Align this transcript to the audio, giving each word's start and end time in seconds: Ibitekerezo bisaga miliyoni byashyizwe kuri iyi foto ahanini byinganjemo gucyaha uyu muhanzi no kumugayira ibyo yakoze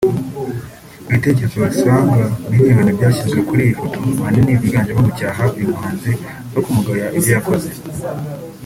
Ibitekerezo 1.07 1.57
bisaga 1.65 2.25
miliyoni 2.49 2.97
byashyizwe 2.97 3.39
kuri 3.47 3.61
iyi 3.63 3.75
foto 3.79 3.97
ahanini 4.21 4.59
byinganjemo 4.59 5.01
gucyaha 5.07 5.41
uyu 5.57 5.71
muhanzi 5.71 6.11
no 6.51 6.59
kumugayira 6.63 7.13
ibyo 7.17 7.31
yakoze 7.37 7.69